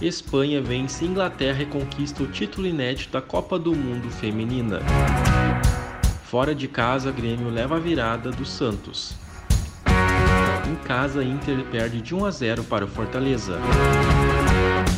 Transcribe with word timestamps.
Espanha 0.00 0.62
vence 0.62 1.04
Inglaterra 1.04 1.62
e 1.62 1.66
conquista 1.66 2.22
o 2.22 2.26
título 2.28 2.68
inédito 2.68 3.12
da 3.12 3.20
Copa 3.20 3.58
do 3.58 3.74
Mundo 3.74 4.08
Feminina. 4.10 4.78
Fora 6.22 6.54
de 6.54 6.68
casa, 6.68 7.10
Grêmio 7.10 7.50
leva 7.50 7.76
a 7.76 7.80
virada 7.80 8.30
do 8.30 8.44
Santos. 8.44 9.16
Em 10.70 10.76
casa, 10.86 11.24
Inter 11.24 11.64
perde 11.64 12.00
de 12.00 12.14
1 12.14 12.24
a 12.26 12.30
0 12.30 12.64
para 12.64 12.84
o 12.84 12.88
Fortaleza. 12.88 13.58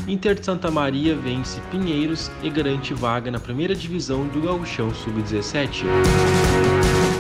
Inter 0.07 0.35
de 0.35 0.45
Santa 0.45 0.71
Maria 0.71 1.17
vence 1.17 1.61
Pinheiros 1.71 2.31
e 2.43 2.51
garante 2.51 2.93
vaga 2.93 3.31
na 3.31 3.41
primeira 3.41 3.75
divisão 3.75 4.27
do 4.27 4.43
Gauchão 4.43 4.93
Sub-17. 4.93 5.85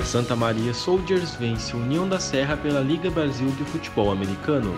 Santa 0.04 0.36
Maria 0.36 0.74
Soldiers 0.74 1.34
vence 1.36 1.74
União 1.74 2.06
da 2.06 2.18
Serra 2.18 2.58
pela 2.58 2.80
Liga 2.80 3.10
Brasil 3.10 3.48
de 3.52 3.64
Futebol 3.64 4.10
Americano. 4.10 4.74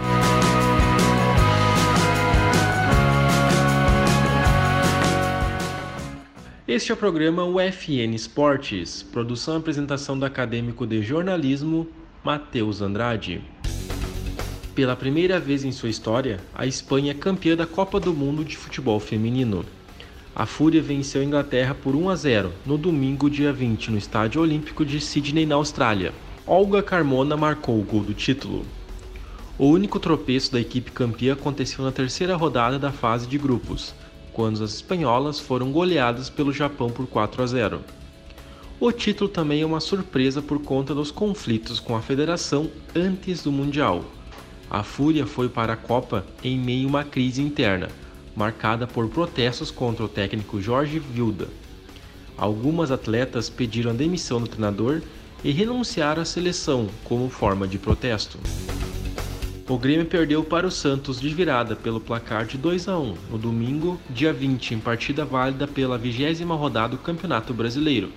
Este 6.74 6.90
é 6.90 6.94
o 6.94 6.96
programa 6.96 7.44
UFN 7.44 8.14
Esportes, 8.14 9.02
produção 9.02 9.56
e 9.56 9.58
apresentação 9.58 10.18
do 10.18 10.24
acadêmico 10.24 10.86
de 10.86 11.02
jornalismo 11.02 11.86
Matheus 12.24 12.80
Andrade. 12.80 13.42
Pela 14.74 14.96
primeira 14.96 15.38
vez 15.38 15.66
em 15.66 15.70
sua 15.70 15.90
história, 15.90 16.40
a 16.54 16.66
Espanha 16.66 17.10
é 17.10 17.14
campeã 17.14 17.54
da 17.54 17.66
Copa 17.66 18.00
do 18.00 18.14
Mundo 18.14 18.42
de 18.42 18.56
Futebol 18.56 18.98
Feminino. 18.98 19.66
A 20.34 20.46
Fúria 20.46 20.80
venceu 20.80 21.20
a 21.20 21.24
Inglaterra 21.26 21.74
por 21.74 21.94
1 21.94 22.08
a 22.08 22.16
0 22.16 22.52
no 22.64 22.78
domingo, 22.78 23.28
dia 23.28 23.52
20, 23.52 23.90
no 23.90 23.98
Estádio 23.98 24.40
Olímpico 24.40 24.82
de 24.82 24.98
Sydney, 24.98 25.44
na 25.44 25.56
Austrália. 25.56 26.14
Olga 26.46 26.82
Carmona 26.82 27.36
marcou 27.36 27.78
o 27.78 27.84
gol 27.84 28.02
do 28.02 28.14
título. 28.14 28.64
O 29.58 29.66
único 29.66 30.00
tropeço 30.00 30.50
da 30.50 30.58
equipe 30.58 30.90
campeã 30.90 31.34
aconteceu 31.34 31.84
na 31.84 31.92
terceira 31.92 32.34
rodada 32.34 32.78
da 32.78 32.90
fase 32.90 33.26
de 33.26 33.36
grupos, 33.36 33.94
quando 34.32 34.62
as 34.62 34.74
espanholas 34.74 35.38
foram 35.38 35.70
goleadas 35.70 36.30
pelo 36.30 36.52
Japão 36.52 36.90
por 36.90 37.06
4 37.06 37.42
a 37.42 37.46
0. 37.46 37.80
O 38.80 38.90
título 38.90 39.30
também 39.30 39.62
é 39.62 39.66
uma 39.66 39.80
surpresa 39.80 40.42
por 40.42 40.60
conta 40.60 40.94
dos 40.94 41.10
conflitos 41.10 41.78
com 41.78 41.94
a 41.94 42.02
federação 42.02 42.70
antes 42.96 43.42
do 43.42 43.52
Mundial. 43.52 44.04
A 44.68 44.82
Fúria 44.82 45.26
foi 45.26 45.48
para 45.48 45.74
a 45.74 45.76
Copa 45.76 46.26
em 46.42 46.58
meio 46.58 46.86
a 46.86 46.88
uma 46.88 47.04
crise 47.04 47.42
interna, 47.42 47.88
marcada 48.34 48.86
por 48.86 49.08
protestos 49.08 49.70
contra 49.70 50.04
o 50.04 50.08
técnico 50.08 50.60
Jorge 50.60 50.98
Vilda. 50.98 51.46
Algumas 52.36 52.90
atletas 52.90 53.50
pediram 53.50 53.90
a 53.90 53.94
demissão 53.94 54.40
do 54.40 54.48
treinador 54.48 55.02
e 55.44 55.52
renunciaram 55.52 56.22
à 56.22 56.24
seleção 56.24 56.88
como 57.04 57.28
forma 57.28 57.68
de 57.68 57.78
protesto. 57.78 58.38
O 59.68 59.78
Grêmio 59.78 60.06
perdeu 60.06 60.42
para 60.42 60.66
o 60.66 60.70
Santos 60.72 61.20
de 61.20 61.28
virada 61.28 61.76
pelo 61.76 62.00
placar 62.00 62.44
de 62.46 62.58
2 62.58 62.88
a 62.88 62.98
1 62.98 63.14
no 63.30 63.38
domingo, 63.38 63.98
dia 64.10 64.32
20, 64.32 64.74
em 64.74 64.80
partida 64.80 65.24
válida 65.24 65.68
pela 65.68 65.96
vigésima 65.96 66.56
rodada 66.56 66.96
do 66.96 67.02
Campeonato 67.02 67.54
Brasileiro, 67.54 68.10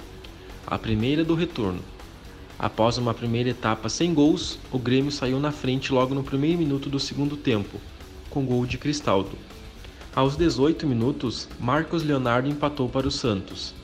a 0.65 0.77
primeira 0.79 1.23
do 1.23 1.35
retorno. 1.35 1.81
Após 2.57 2.97
uma 2.97 3.13
primeira 3.13 3.51
etapa 3.51 3.89
sem 3.89 4.11
gols, 4.11 4.57
o 4.71 4.79
Grêmio 4.79 5.11
saiu 5.11 5.39
na 5.39 5.51
frente 5.51 5.93
logo 5.93 6.15
no 6.15 6.23
primeiro 6.23 6.57
minuto 6.57 6.89
do 6.89 6.99
segundo 6.99 7.37
tempo, 7.37 7.79
com 8.31 8.43
gol 8.43 8.65
de 8.65 8.79
Cristaldo. 8.79 9.37
Aos 10.15 10.35
18 10.35 10.87
minutos, 10.87 11.47
Marcos 11.59 12.03
Leonardo 12.03 12.49
empatou 12.49 12.89
para 12.89 13.07
o 13.07 13.11
Santos. 13.11 13.75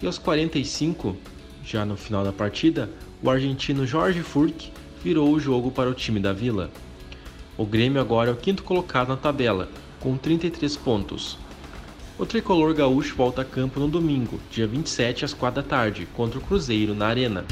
E 0.00 0.06
aos 0.06 0.16
45, 0.16 1.14
já 1.62 1.84
no 1.84 1.98
final 1.98 2.24
da 2.24 2.32
partida, 2.32 2.88
o 3.22 3.28
argentino 3.28 3.86
Jorge 3.86 4.22
Furk 4.22 4.72
virou 5.04 5.30
o 5.30 5.38
jogo 5.38 5.70
para 5.70 5.90
o 5.90 5.94
time 5.94 6.18
da 6.18 6.32
Vila. 6.32 6.70
O 7.60 7.66
Grêmio 7.66 8.00
agora 8.00 8.30
é 8.30 8.32
o 8.32 8.36
quinto 8.36 8.62
colocado 8.62 9.08
na 9.08 9.18
tabela, 9.18 9.68
com 10.00 10.16
33 10.16 10.78
pontos. 10.78 11.36
O 12.18 12.24
tricolor 12.24 12.72
gaúcho 12.72 13.14
volta 13.14 13.42
a 13.42 13.44
campo 13.44 13.78
no 13.78 13.86
domingo, 13.86 14.40
dia 14.50 14.66
27 14.66 15.26
às 15.26 15.34
4 15.34 15.60
da 15.60 15.68
tarde, 15.68 16.08
contra 16.16 16.38
o 16.38 16.42
Cruzeiro 16.42 16.94
na 16.94 17.06
Arena. 17.06 17.44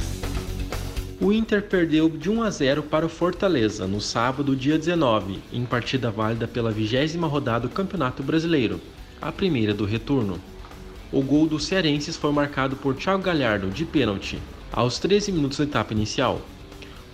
O 1.20 1.30
Inter 1.30 1.62
perdeu 1.62 2.08
de 2.08 2.30
1 2.30 2.42
a 2.42 2.48
0 2.48 2.84
para 2.84 3.04
o 3.04 3.08
Fortaleza 3.10 3.86
no 3.86 4.00
sábado, 4.00 4.56
dia 4.56 4.78
19, 4.78 5.40
em 5.52 5.66
partida 5.66 6.10
válida 6.10 6.48
pela 6.48 6.72
vigésima 6.72 7.26
rodada 7.26 7.68
do 7.68 7.74
Campeonato 7.74 8.22
Brasileiro, 8.22 8.80
a 9.20 9.30
primeira 9.30 9.74
do 9.74 9.84
retorno. 9.84 10.40
O 11.12 11.20
gol 11.20 11.46
dos 11.46 11.66
cearenses 11.66 12.16
foi 12.16 12.32
marcado 12.32 12.76
por 12.76 12.96
Thiago 12.96 13.22
Galhardo 13.22 13.68
de 13.68 13.84
pênalti, 13.84 14.38
aos 14.72 14.98
13 14.98 15.32
minutos 15.32 15.58
da 15.58 15.64
etapa 15.64 15.92
inicial. 15.92 16.40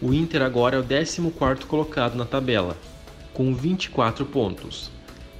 O 0.02 0.12
Inter 0.12 0.42
agora 0.42 0.76
é 0.76 0.80
o 0.80 0.84
14º 0.84 1.66
colocado 1.66 2.16
na 2.16 2.24
tabela, 2.24 2.76
com 3.32 3.54
24 3.54 4.26
pontos. 4.26 4.90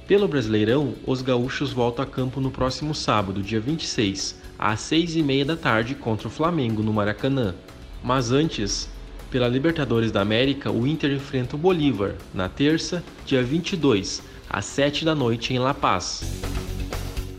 Pelo 0.07 0.27
Brasileirão, 0.27 0.93
os 1.05 1.21
gaúchos 1.21 1.73
voltam 1.73 2.03
a 2.03 2.07
campo 2.07 2.39
no 2.39 2.49
próximo 2.49 2.95
sábado, 2.95 3.41
dia 3.41 3.59
26, 3.59 4.39
às 4.57 4.79
6h30 4.81 5.43
da 5.43 5.57
tarde 5.57 5.93
contra 5.93 6.27
o 6.27 6.31
Flamengo 6.31 6.81
no 6.81 6.93
Maracanã. 6.93 7.53
Mas 8.03 8.31
antes, 8.31 8.89
pela 9.29 9.47
Libertadores 9.47 10.11
da 10.11 10.21
América, 10.21 10.71
o 10.71 10.87
Inter 10.87 11.11
enfrenta 11.11 11.55
o 11.55 11.59
Bolívar 11.59 12.15
na 12.33 12.47
terça, 12.47 13.03
dia 13.25 13.43
22, 13.43 14.23
às 14.49 14.65
7 14.65 15.03
da 15.03 15.13
noite 15.13 15.53
em 15.53 15.59
La 15.59 15.73
Paz. 15.73 16.23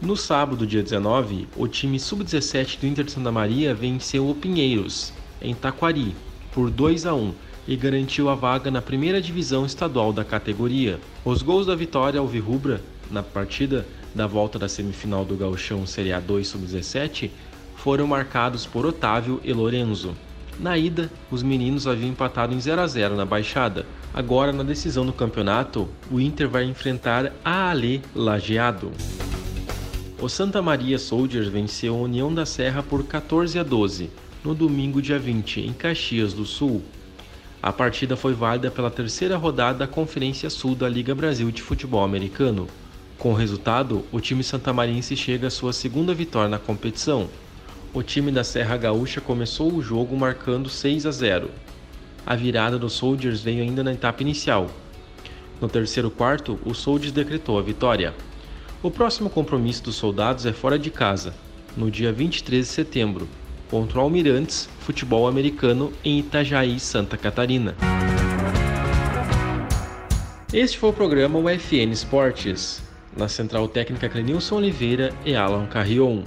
No 0.03 0.17
sábado, 0.17 0.67
dia 0.67 0.83
19, 0.83 1.49
o 1.57 1.67
time 1.67 1.99
sub-17 1.99 2.79
do 2.79 2.87
Inter 2.87 3.05
de 3.05 3.13
Santa 3.13 3.33
Maria 3.33 3.75
venceu 3.75 4.29
o 4.29 4.35
Pinheiros, 4.35 5.13
em 5.41 5.55
Taquari, 5.55 6.15
por 6.57 6.71
2 6.71 7.05
a 7.05 7.15
1 7.15 7.35
e 7.69 7.77
garantiu 7.77 8.31
a 8.31 8.35
vaga 8.35 8.71
na 8.71 8.81
primeira 8.81 9.21
divisão 9.21 9.67
estadual 9.67 10.11
da 10.11 10.25
categoria. 10.25 10.99
Os 11.23 11.43
gols 11.43 11.67
da 11.67 11.75
vitória 11.75 12.19
alvirrubra 12.19 12.81
na 13.11 13.23
partida 13.23 13.87
da 14.15 14.27
volta 14.27 14.59
da 14.59 14.67
semifinal 14.67 15.23
do 15.23 15.37
Gauchão 15.37 15.87
Série 15.87 16.09
A2 16.09 16.45
sub-17 16.45 17.29
foram 17.77 18.07
marcados 18.07 18.65
por 18.65 18.87
Otávio 18.87 19.39
e 19.45 19.53
Lorenzo. 19.53 20.17
Na 20.59 20.79
ida, 20.79 21.11
os 21.31 21.43
meninos 21.43 21.87
haviam 21.87 22.09
empatado 22.09 22.55
em 22.55 22.61
0 22.61 22.81
a 22.81 22.87
0 22.87 23.17
na 23.17 23.27
Baixada. 23.27 23.85
Agora, 24.15 24.51
na 24.51 24.63
decisão 24.63 25.05
do 25.05 25.13
campeonato, 25.13 25.87
o 26.11 26.19
Inter 26.19 26.49
vai 26.49 26.65
enfrentar 26.65 27.35
a 27.45 27.69
Ale 27.69 28.01
Lajeado. 28.15 28.91
O 30.19 30.27
Santa 30.27 30.63
Maria 30.63 30.99
Soldiers 30.99 31.49
venceu 31.49 31.95
a 31.95 31.99
União 31.99 32.33
da 32.33 32.47
Serra 32.47 32.83
por 32.83 33.05
14 33.05 33.59
a 33.59 33.63
12 33.63 34.09
no 34.47 34.55
domingo, 34.55 35.03
dia 35.03 35.19
20, 35.19 35.61
em 35.61 35.73
Caxias 35.73 36.33
do 36.33 36.45
Sul. 36.45 36.81
A 37.61 37.73
partida 37.73 38.17
foi 38.17 38.33
válida 38.33 38.71
pela 38.71 38.93
terceira 38.93 39.37
rodada 39.37 39.81
da 39.81 39.87
Conferência 39.89 40.49
Sul 40.49 40.77
da 40.77 40.89
Liga 40.89 41.17
Brasil 41.17 41.51
de 41.51 41.61
Futebol 41.61 42.05
Americano. 42.05 42.69
Com 43.19 43.33
o 43.33 43.35
resultado, 43.35 44.05
o 44.13 44.21
time 44.21 44.45
santamarense 44.45 45.17
chega 45.17 45.49
à 45.49 45.51
sua 45.51 45.73
segunda 45.73 46.15
vitória 46.15 46.49
na 46.49 46.61
competição, 46.61 47.29
o 47.93 48.05
time 48.05 48.31
da 48.31 48.45
Serra 48.45 48.77
Gaúcha 48.77 49.21
começou 49.21 49.73
o 49.73 49.83
jogo 49.83 50.17
marcando 50.17 50.69
6 50.69 51.07
a 51.07 51.11
0. 51.11 51.51
A 52.25 52.37
virada 52.37 52.79
dos 52.79 52.93
Soldiers 52.93 53.41
veio 53.41 53.65
ainda 53.65 53.83
na 53.83 53.95
etapa 53.95 54.23
inicial. 54.23 54.71
No 55.61 55.69
terceiro 55.69 56.11
quarto, 56.11 56.57
o 56.65 56.73
Soldiers 56.73 57.13
decretou 57.13 57.59
a 57.59 57.63
vitória. 57.63 58.15
O 58.81 58.93
próximo 58.93 59.29
compromisso 59.29 59.83
dos 59.83 59.97
soldados 59.97 60.47
é 60.47 60.53
fora 60.53 60.79
de 60.79 60.91
casa, 60.91 61.35
no 61.77 61.91
dia 61.91 62.13
23 62.13 62.65
de 62.65 62.73
setembro, 62.73 63.27
contra 63.71 63.99
o 63.99 64.03
Almirantes 64.03 64.69
Futebol 64.81 65.27
Americano 65.27 65.93
em 66.05 66.19
Itajaí, 66.19 66.79
Santa 66.79 67.17
Catarina. 67.17 67.75
Este 70.53 70.79
foi 70.79 70.91
o 70.91 70.93
programa 70.93 71.39
UFN 71.39 71.93
Esportes, 71.93 72.83
na 73.17 73.29
central 73.29 73.69
técnica 73.69 74.09
Clenilson 74.09 74.57
Oliveira 74.57 75.13
e 75.25 75.35
Alan 75.35 75.67
Carrion 75.67 76.23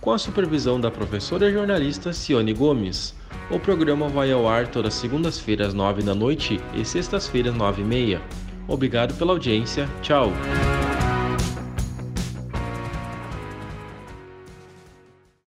com 0.00 0.12
a 0.12 0.18
supervisão 0.18 0.80
da 0.80 0.90
professora 0.90 1.50
jornalista 1.52 2.12
Cione 2.12 2.52
Gomes. 2.52 3.14
O 3.50 3.58
programa 3.58 4.08
vai 4.08 4.30
ao 4.32 4.48
ar 4.48 4.68
todas 4.68 4.94
segundas-feiras, 4.94 5.74
nove 5.74 6.02
da 6.02 6.14
noite 6.14 6.60
e 6.74 6.84
sextas-feiras, 6.84 7.54
nove 7.54 7.82
e 7.82 7.84
meia. 7.84 8.20
Obrigado 8.66 9.14
pela 9.14 9.32
audiência. 9.32 9.88
Tchau! 10.02 10.32